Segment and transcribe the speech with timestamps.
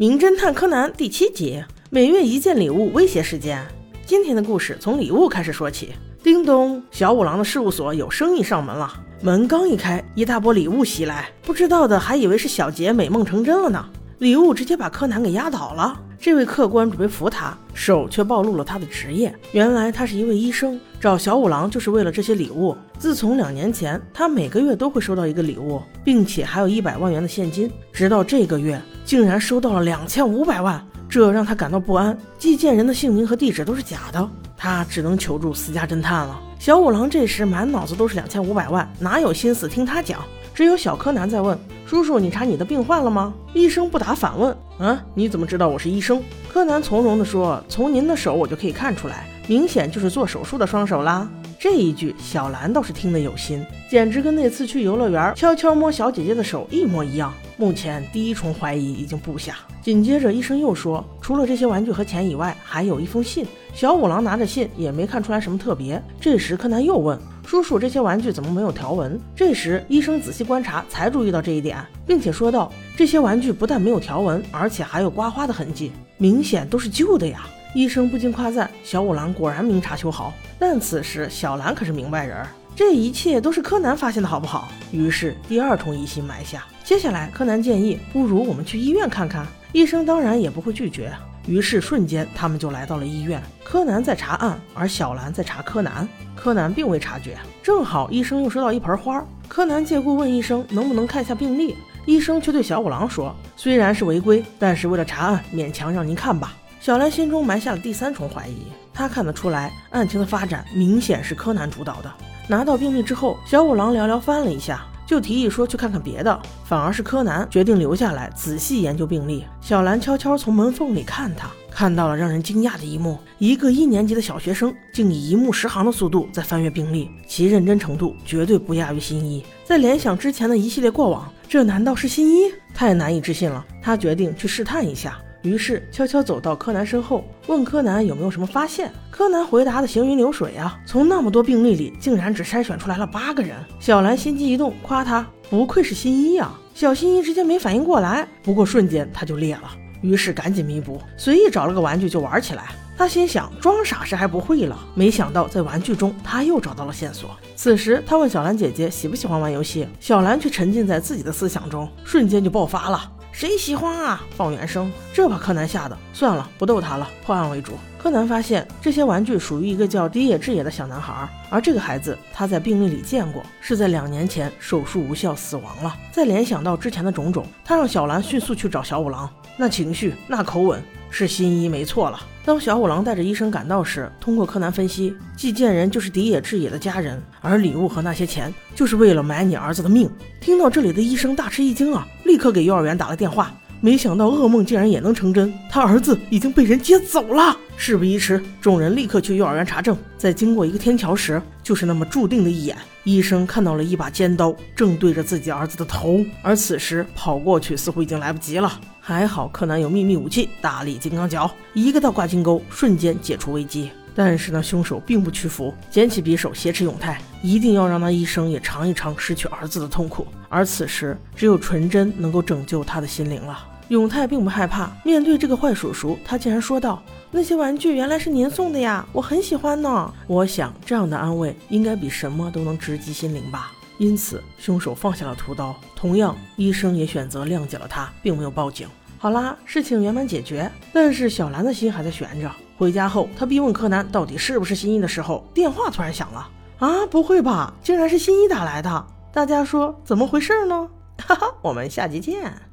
[0.00, 3.66] 名侦探柯南第七集：每月一件礼物威胁事件。
[4.06, 5.88] 今天的故事从礼物开始说起。
[6.22, 8.88] 叮咚，小五郎的事务所有生意上门了。
[9.22, 13.84] 门刚一开，一大波礼物袭来，不知道的还以为是小杰美梦成真了呢。
[14.18, 16.00] 礼物直接把柯南给压倒了。
[16.16, 19.34] 这位客官准备扶他，手却暴露了他的职业。
[19.50, 22.76] 原来他是一位医生，找小五郎就是为了这些礼物。
[23.00, 27.68] 自从两年前，他每个月都会收到一个礼物，并且还有一百万元的现金。
[27.92, 32.14] 直到这个月，竟然收到了两千五百万，这让他感到不安。
[32.38, 36.38] 寄件人的姓名和地址都是假的，他只能求助私家侦探了。
[36.58, 40.20] 小五郎这时满脑子都是两千五百万，哪有心思听他讲？
[40.52, 51.26] 只有小柯南在问叔叔：“你查你的病患了吗？”医生不答，反问：“啊，你怎么知道我是医生？”柯南从容地说：“从您的手我就可以看出来，明显就是做手术的双手啦。”
[51.60, 57.34] 这一句小兰倒是听得有心，简直跟那次去游乐园悄悄摸小姐姐的手一模一样。
[57.56, 59.56] 目前第一重怀疑已经布下。
[59.82, 66.00] 紧接着医生又说：“除了这些玩具和钱以外，还有一封信。”小五郎拿着信也没看出来什么特别。
[66.20, 67.18] 这时柯南又问。
[67.44, 69.18] 叔叔，这些玩具怎么没有条纹？
[69.34, 84.68] 这时，医生仔细观察，才注意到这一点，并且说道：“这些玩具不但没有条纹，而且还有刮花的痕迹，明显都是旧的呀。”医生不禁夸赞：“小五郎果然明察秋毫。”但此时，小兰可是明白人儿，这一切都是柯南发现的，好不好？
[84.90, 86.64] 于是，第二重疑心埋下。
[86.82, 91.12] 接下来，柯南建议：“不如我们去医院看看。”医生当然也不会拒绝。
[91.46, 93.42] 于是瞬间，他们就来到了医院。
[93.62, 96.08] 柯南在查案，而小兰在查柯南。
[96.34, 97.36] 柯南并未察觉。
[97.62, 101.76] 正好医生又收到一盆花，柯南借故问医生能不能看下病历。
[102.06, 106.54] 医生却对小五郎说：“虽然是违规，但是为了查案，勉强让您看吧。”
[106.88, 108.62] 小兰心中埋下了第三重怀疑。
[108.94, 112.10] 她看得出来，案情的发展明显是柯南主导的。
[112.48, 114.86] 拿到病历之后，小五郎寥寥翻了一下。
[115.06, 119.44] 就提议说去看看别的，反而是柯南决定留下来仔细研究病历。
[119.60, 129.44] 小兰悄悄从门缝里看他，看到了让人惊讶的一幕：一个一年级的小学生竟以一目十行的速度在翻阅病历，其认真程度绝对不亚于新一。
[129.62, 132.50] 在联想之前的一系列过往，这难道是新一？
[132.72, 133.62] 太难以置信了。
[133.82, 135.18] 他决定去试探一下。
[135.42, 138.90] 于是悄悄走到柯南身后，问柯南有没有什么发现。
[139.10, 143.56] 柯南回答的行云流水啊，从那么多病例里，竟然只筛选出来了八个人。
[143.78, 146.58] 小兰心机一动，夸他不愧是新一啊。
[146.74, 152.64] 小新一直接没反应过来，不过瞬间他就裂了，于是赶紧弥补，随意找了个玩具就玩起来。
[152.96, 157.30] 他心想装傻是还不会了，没想到在玩具中他又找到了线索。
[157.54, 163.12] 此时他问小兰姐姐喜不喜欢玩游戏，小兰却沉浸在自己的思想中，瞬间就爆发了。
[163.32, 164.20] 谁喜欢啊？
[164.36, 167.72] 放原声，这把柯南吓得算了，不逗他了，破案为主。
[167.96, 175.96] 柯南发现这些玩具属于一个叫低野智也的小男孩，而这个孩子他在病历里见过，是在两年前手术无效死亡了。
[176.12, 180.82] 再联想到之前的种种，他让小兰迅速去找小五郎，那情绪，那口吻。
[181.10, 182.20] 是新一没错了。
[182.44, 190.10] 当小五郎带着医生赶到时，通过柯南分析，寄件人就是迪野智也的家人，而礼物和那些钱就是为了买你儿子的命。
[190.40, 193.52] 听到这里的医生大吃一惊啊，立刻给幼儿园打了电话。
[193.80, 197.56] 没想到噩梦竟然也能成真，他儿子已经被人接走了。
[197.76, 199.96] 事不宜迟，众人立刻去幼儿园查证。
[200.16, 208.80] 在经过一个天桥时，就是那么注定的一眼，医生看到了一把尖刀正对着自己儿子的头，而此时跑过去似乎已经来不及了。
[208.98, 213.90] 还好柯南有秘密武器大力金刚脚，一个倒挂金钩，瞬间解除危机。
[214.18, 220.26] 但是那凶手并不屈服，捡起匕首挟持永泰，一定要让那医生也尝一尝失去儿子的痛苦。
[220.48, 223.56] 而此时，只有纯真能够拯救他的心灵了。
[223.86, 233.70] 永泰并不害怕，面对这个坏叔叔，他竟然说道：“那些玩具原来是您送的呀，我很喜欢呢。”我想这样的安慰应该比什么都能直击心灵吧。
[233.98, 238.88] 因此，凶手放下了屠刀，同样，医生也选择谅解了他，并没有报警。
[239.16, 242.50] 好啦，事情圆满解决，但是小兰的心还在悬着。
[242.78, 246.48] 回家后，他逼问柯南到底是不是新一的时候，电话突然响了。
[246.78, 249.06] 啊，不会吧，竟然是新一打来的！
[249.32, 250.88] 大家说怎么回事呢？
[251.26, 252.67] 哈哈，我们下集见。